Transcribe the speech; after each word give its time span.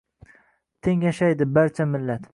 Teng 0.87 1.05
yashaydi 1.09 1.49
barcha 1.59 1.91
millat 1.95 2.29